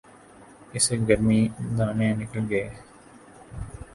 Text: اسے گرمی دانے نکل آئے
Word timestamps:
اسے 0.75 0.95
گرمی 1.07 1.39
دانے 1.77 2.07
نکل 2.19 2.43
آئے 2.51 2.63